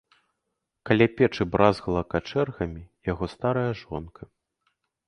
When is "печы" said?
1.17-1.47